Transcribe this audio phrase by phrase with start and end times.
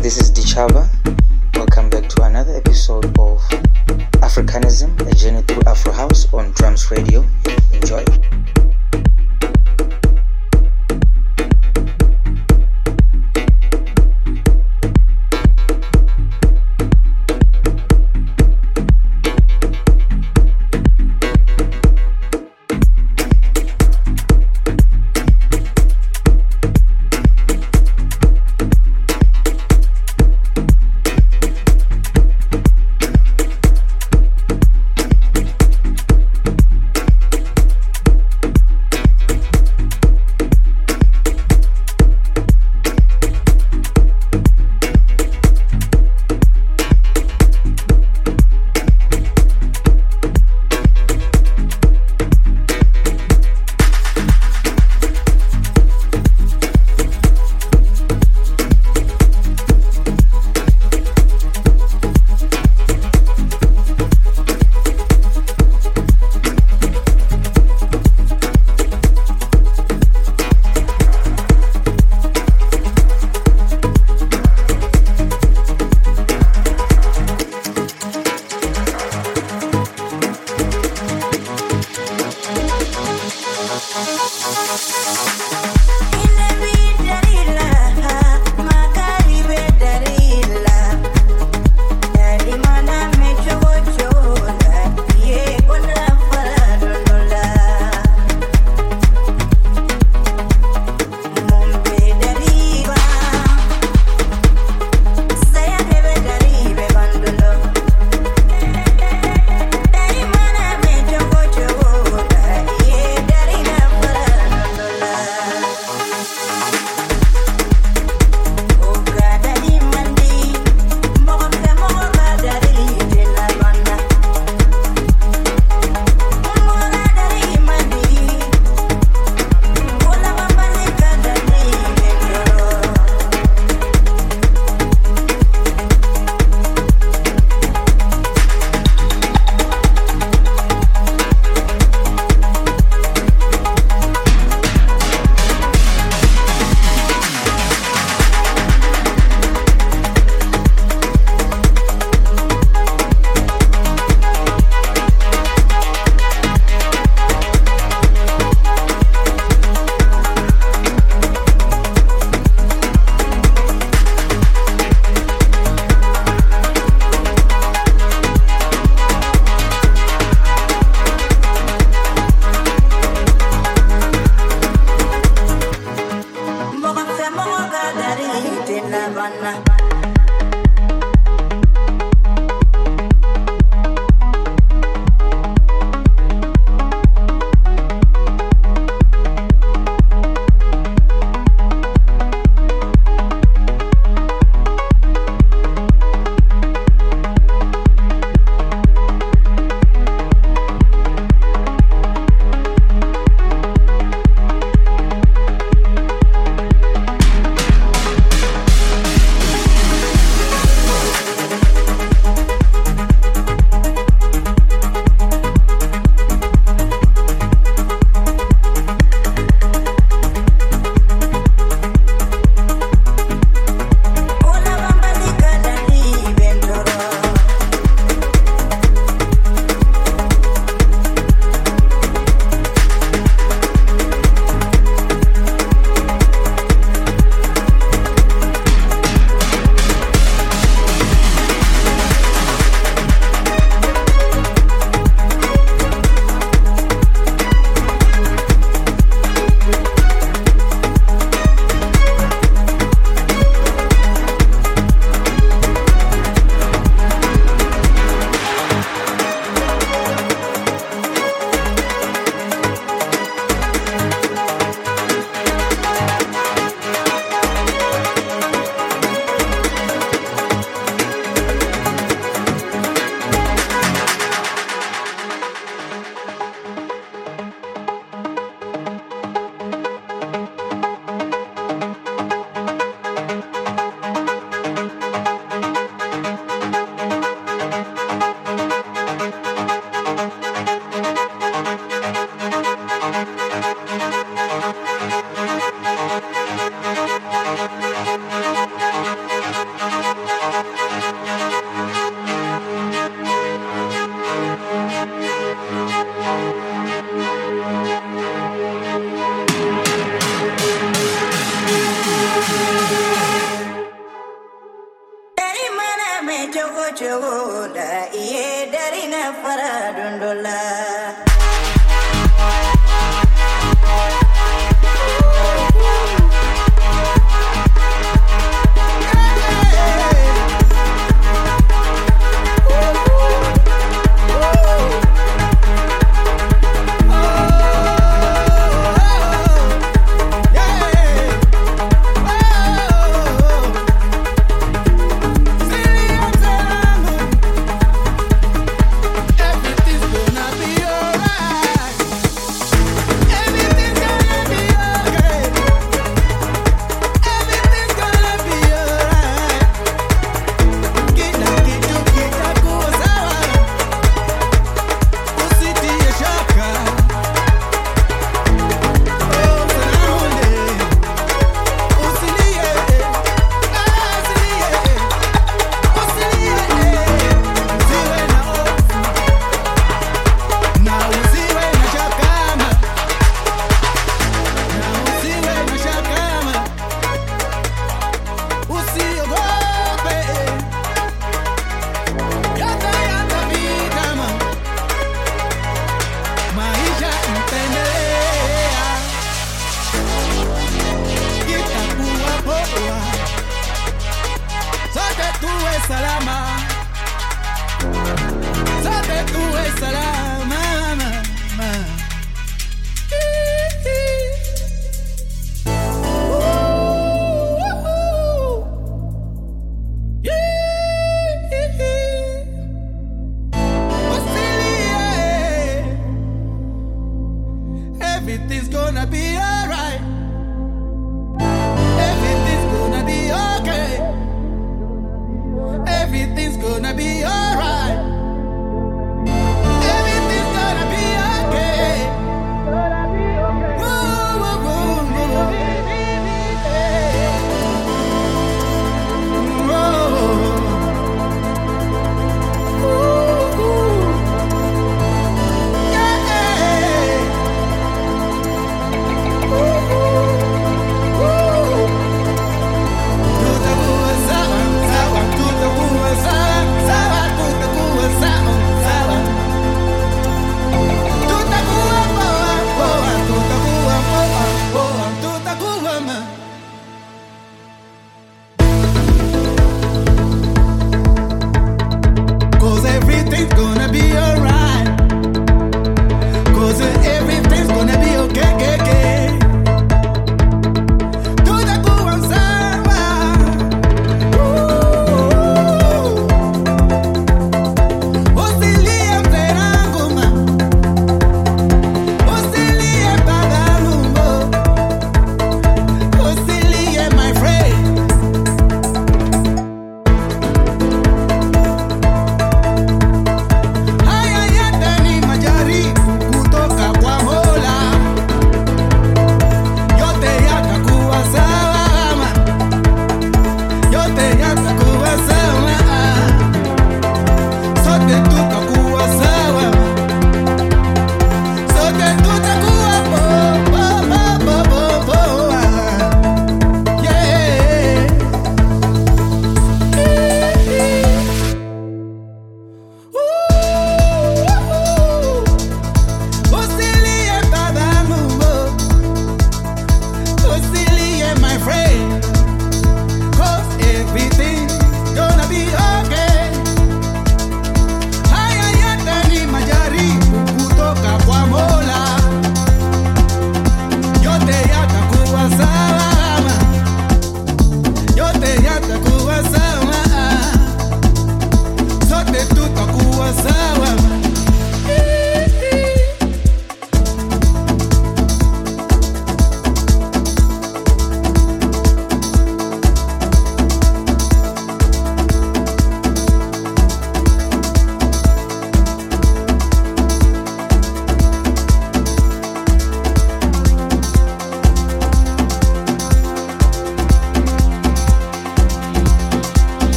[0.00, 0.88] This is Ditjhaba.
[1.54, 3.40] Welcome back to another episode of
[4.22, 7.24] Africanism, a journey through Afro House on Drums Radio.
[7.72, 8.04] Enjoy.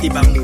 [0.00, 0.39] Timbang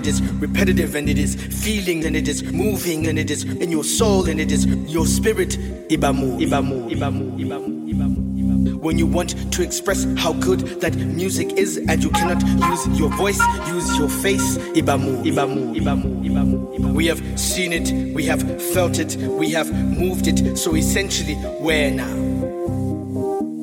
[0.00, 3.70] it is repetitive and it is feeling and it is moving and it is in
[3.70, 4.64] your soul and it is
[4.96, 10.94] your spirit ibamu ibamu ibamu ibamu ibamu when you want to express how good that
[10.96, 16.74] music is and you cannot use your voice use your face ibamu ibamu ibamu ibamu
[16.74, 16.94] ibamu.
[16.94, 18.42] we have seen it we have
[18.72, 20.56] felt it we have moved it.
[20.56, 22.14] So essentially where now?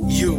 [0.08, 0.36] You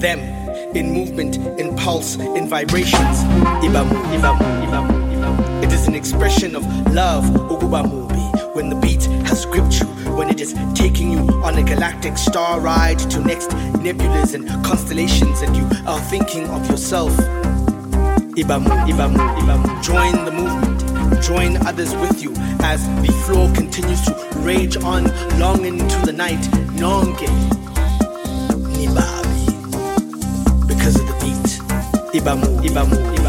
[0.00, 3.24] them in movement, in pulse, in vibrations.
[3.64, 5.64] Ibamu, ibamu, ibamu, ibamu.
[5.64, 10.40] It is an expression of love, ugubamubi, when the beat has gripped you, when it
[10.40, 13.50] is taking you on a galactic star ride to next
[13.82, 17.12] nebulas and constellations, and you are thinking of yourself.
[18.36, 19.82] Ibamu, ibamu, ibamu.
[19.82, 20.80] Join the movement.
[21.22, 25.04] Join others with you as the floor continues to rage on
[25.38, 26.40] long into the night.
[26.78, 27.28] Nonge,
[32.20, 33.19] Ibamu, Ibamu.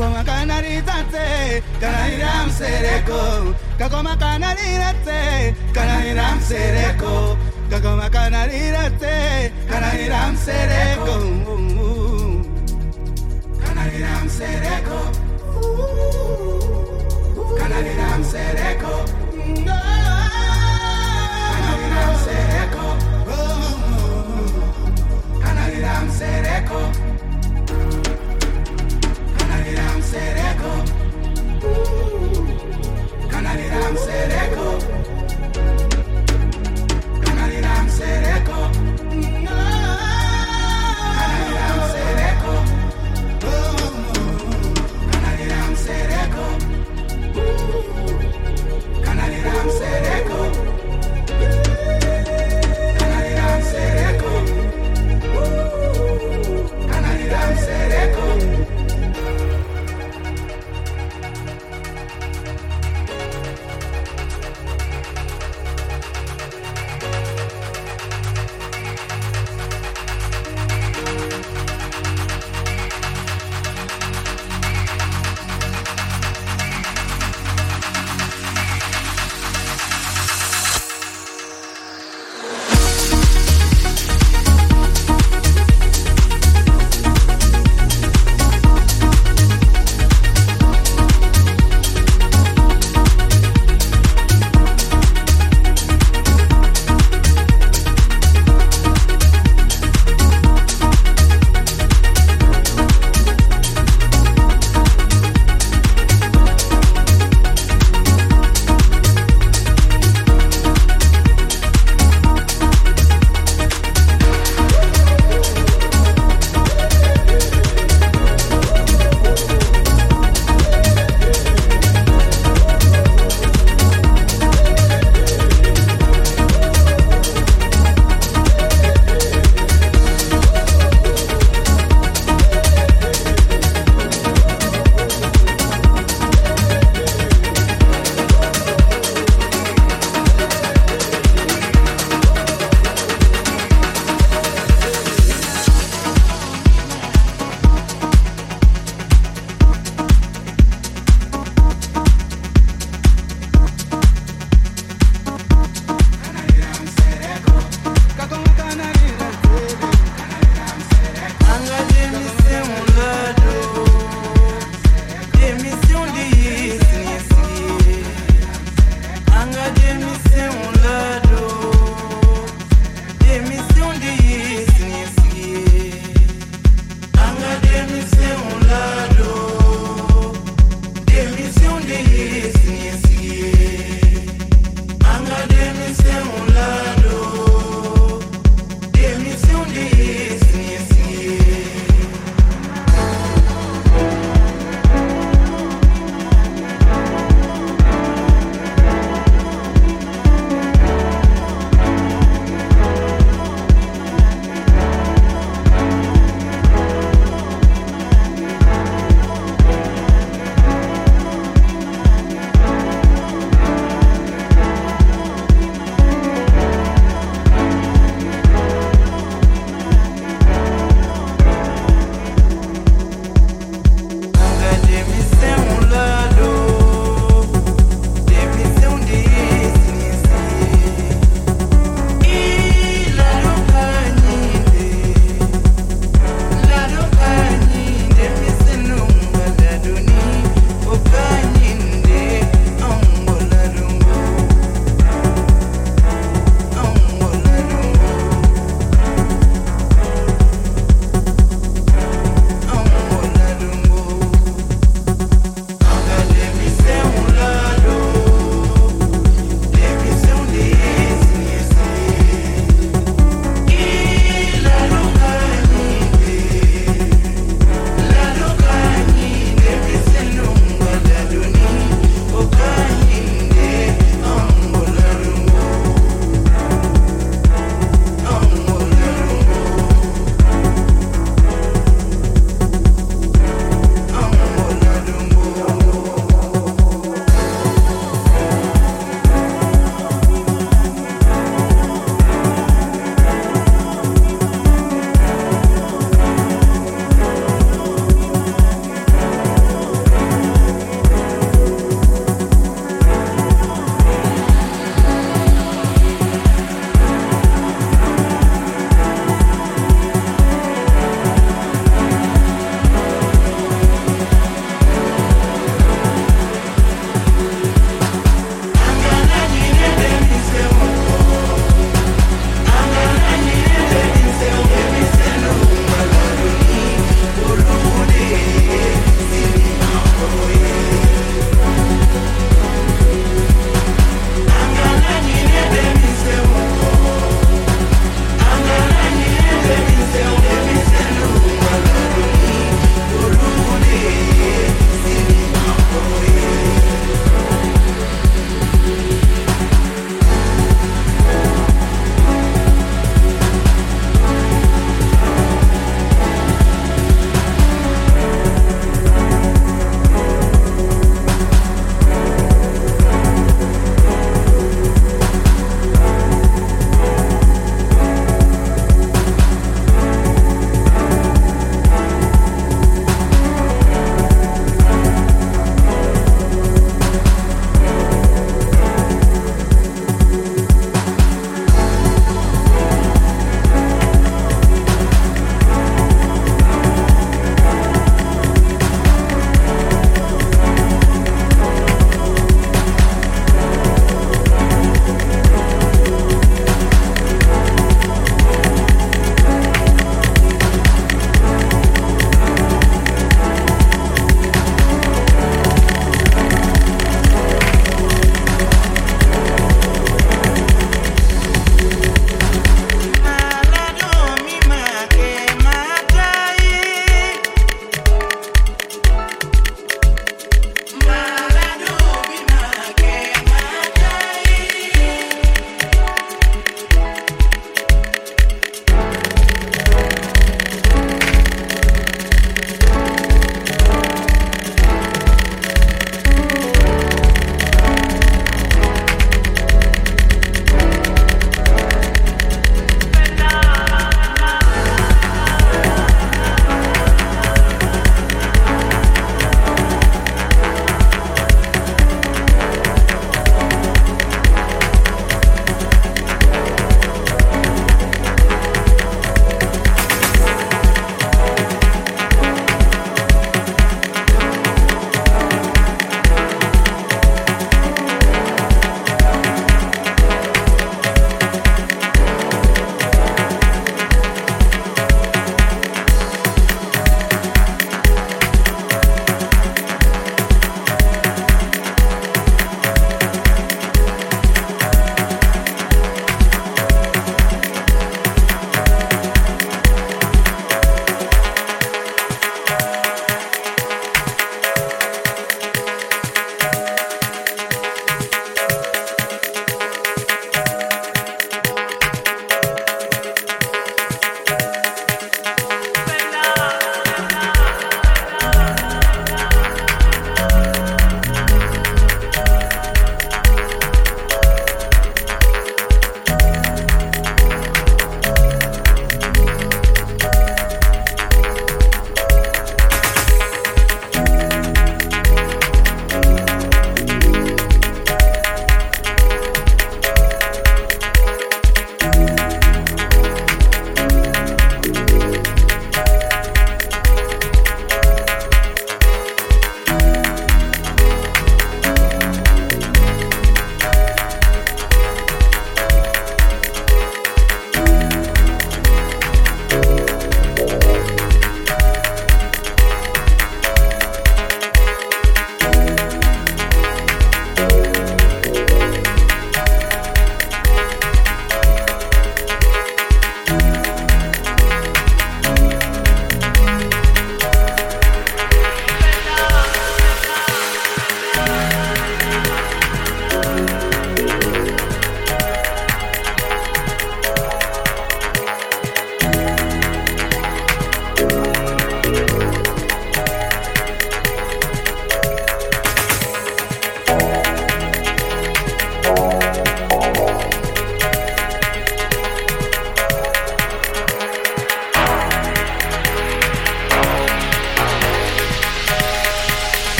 [0.00, 7.36] Kakoma kanalitate kanalira msereko kakoma kanalirate kanalira msereko
[7.70, 11.16] kakoma kanalirate kanalira msereko
[13.64, 14.98] kanalira msereko
[17.58, 18.92] kanalira msereko
[21.52, 22.86] kanalira msereko
[25.42, 27.09] kanalira msereko
[33.72, 35.19] I'm said echo.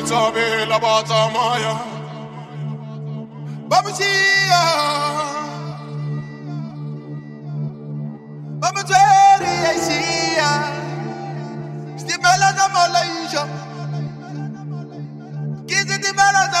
[0.00, 0.10] it's
[0.80, 1.74] batsamaya
[3.68, 4.64] ba mo tšea
[8.60, 9.72] ba mo tswere ya.
[9.84, 10.50] Tšea
[12.00, 13.42] setimela sa malaiša
[15.68, 16.60] ke setimela sa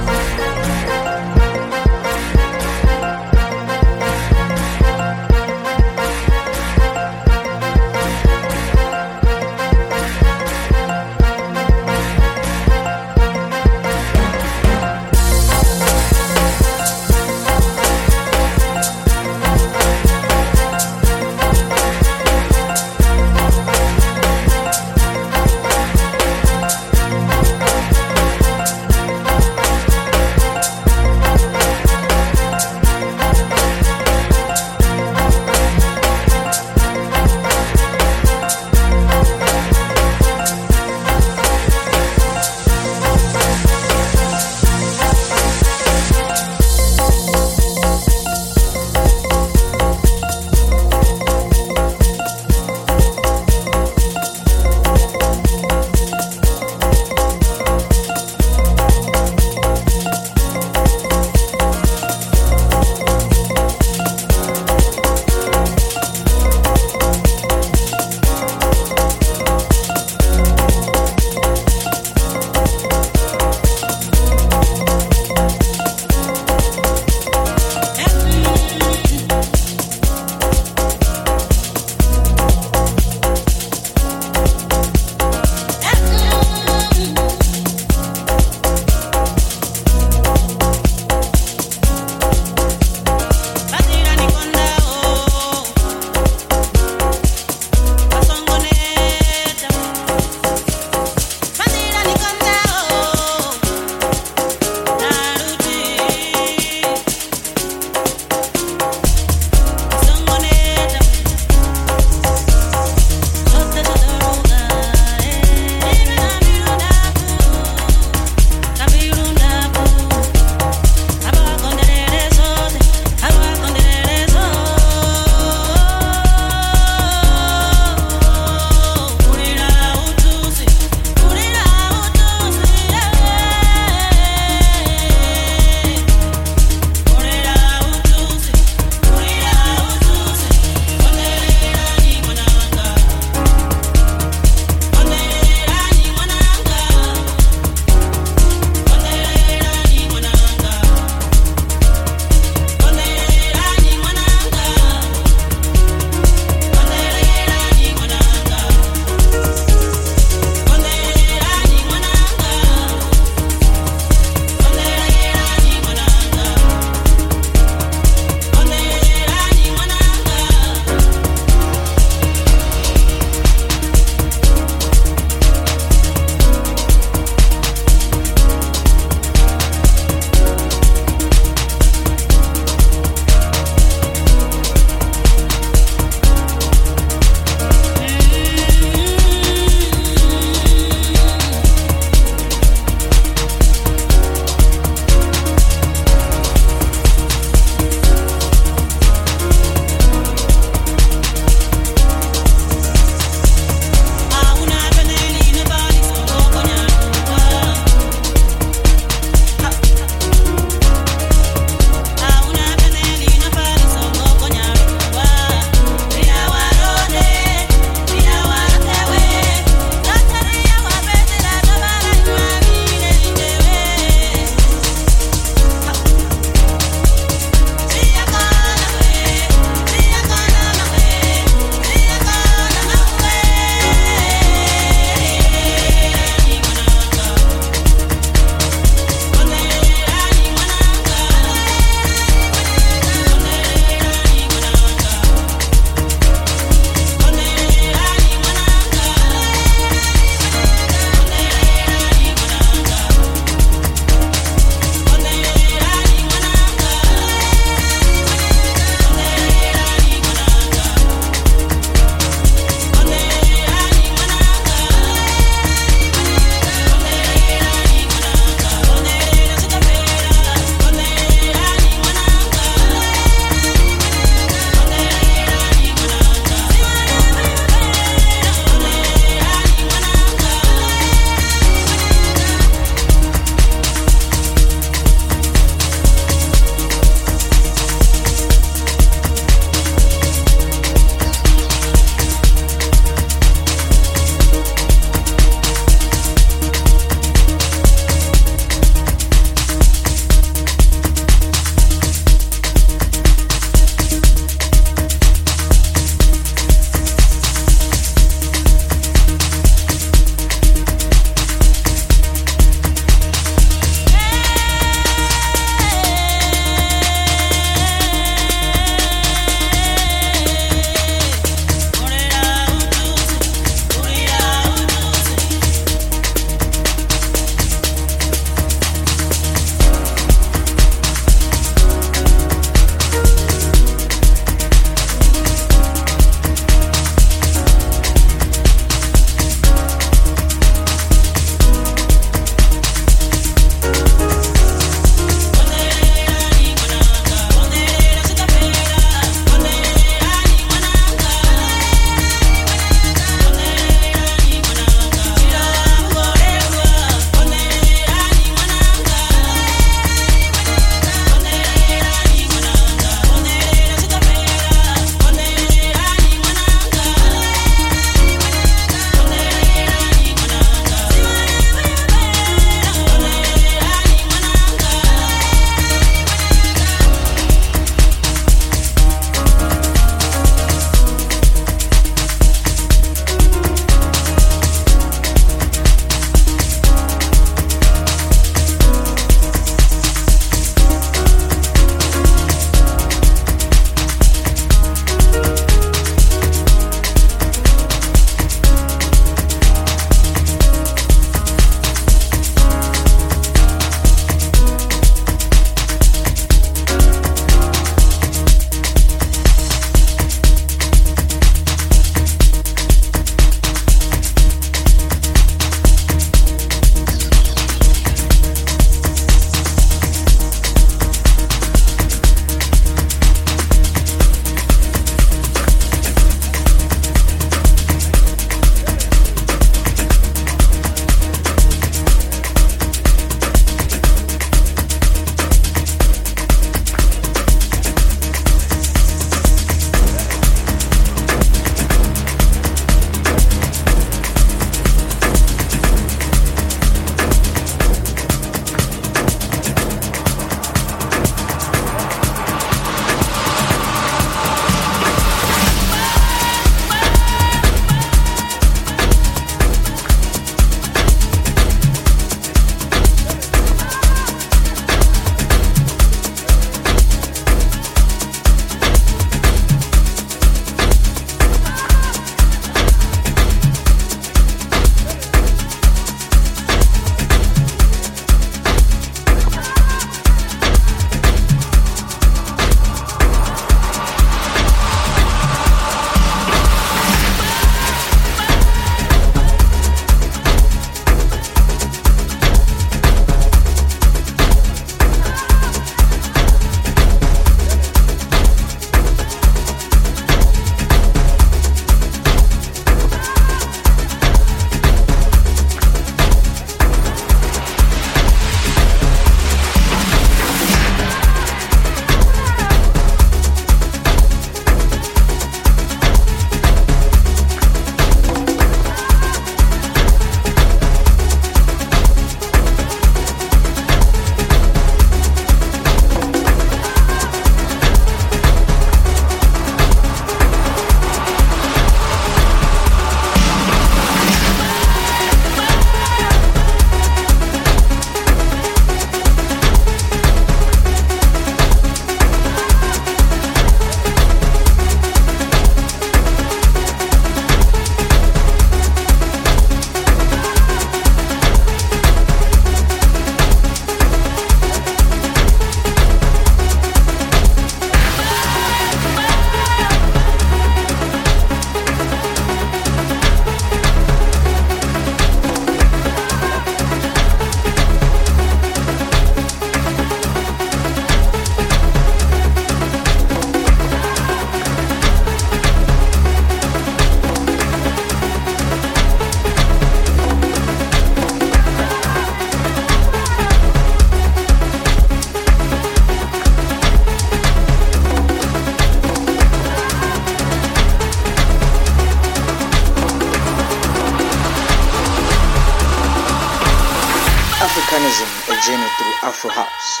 [598.66, 600.00] journey through Afro House.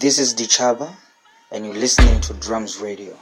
[0.00, 0.92] This is Ditjhaba,
[1.52, 3.16] and you're listening to Drums Radio.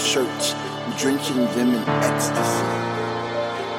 [0.00, 0.54] Shirts,
[0.98, 2.64] drenching them in ecstasy.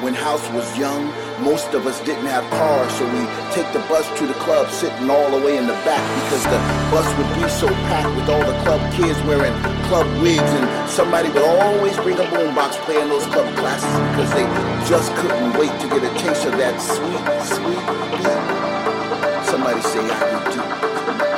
[0.02, 1.06] When House was young,
[1.42, 3.22] most of us didn't have cars, so we
[3.54, 6.58] take the bus to the club, sitting all the way in the back because the
[6.90, 9.54] bus would be so packed with all the club kids wearing
[9.86, 14.46] club wigs, and somebody would always bring a boombox playing those club classes because they
[14.88, 17.82] just couldn't wait to get a taste of that sweet, sweet
[18.18, 19.46] beat.
[19.46, 21.31] Somebody say I do.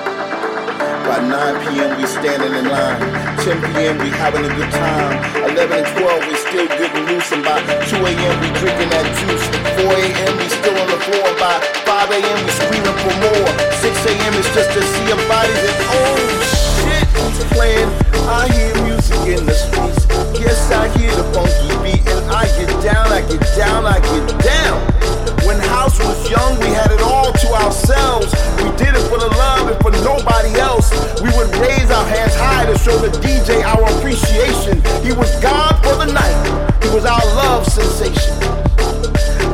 [1.14, 1.30] By 9
[1.62, 1.94] p.m.
[1.94, 2.98] we standing in line.
[3.46, 4.02] 10 p.m.
[4.02, 5.14] we having a good time.
[5.46, 7.30] 11 and 12 we still and loose.
[7.30, 8.34] And by 2 a.m.
[8.42, 9.46] we drinking that juice.
[9.78, 10.32] 4 a.m.
[10.42, 11.30] we still on the floor.
[11.38, 12.38] By 5 a.m.
[12.42, 13.46] we screaming for more.
[13.78, 14.34] 6 a.m.
[14.42, 16.18] it's just to see a bodies and oh
[16.82, 17.06] shit,
[17.54, 17.90] playing.
[18.26, 20.10] I hear music in the streets.
[20.34, 22.02] Yes, I hear the funky beat.
[22.10, 24.93] And I get down, I get down, I get down.
[25.46, 28.32] When House was young, we had it all to ourselves.
[28.64, 30.88] We did it for the love and for nobody else.
[31.20, 34.80] We would raise our hands high to show the DJ our appreciation.
[35.04, 36.38] He was God for the night.
[36.82, 38.32] He was our love sensation.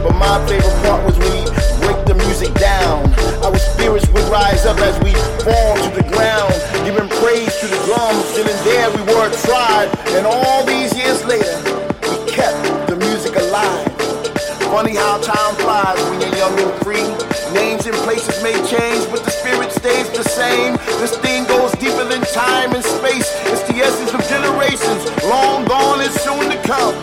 [0.06, 1.44] But my favorite part was when he
[1.82, 3.10] break the music down.
[3.42, 5.10] Our spirits would rise up as we
[5.42, 6.54] fall to the ground,
[6.86, 8.30] giving praise to the drums.
[8.38, 11.58] Then and there we were tried, and all these years later,
[12.06, 13.89] we kept the music alive.
[14.70, 17.02] Funny how time flies when you're young and free.
[17.52, 20.76] Names and places may change, but the spirit stays the same.
[21.02, 23.26] This thing goes deeper than time and space.
[23.50, 26.94] It's the essence of generations, long gone and soon to come.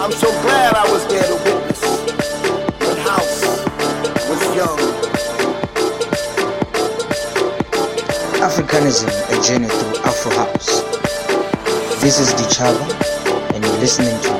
[0.00, 1.84] I'm so glad I was there to witness
[2.80, 3.44] when House
[4.30, 4.80] was young.
[8.40, 10.80] Africanism, a journey through Afro House.
[12.00, 14.30] This is Ditjhaba, and you're listening to